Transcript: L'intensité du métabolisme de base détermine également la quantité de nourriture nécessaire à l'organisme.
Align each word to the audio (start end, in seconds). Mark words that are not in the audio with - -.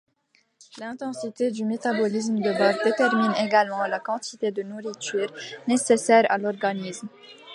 L'intensité 0.79 1.51
du 1.51 1.63
métabolisme 1.63 2.37
de 2.37 2.51
base 2.57 2.79
détermine 2.83 3.33
également 3.37 3.85
la 3.85 3.99
quantité 3.99 4.49
de 4.49 4.63
nourriture 4.63 5.31
nécessaire 5.67 6.25
à 6.29 6.39
l'organisme. 6.39 7.07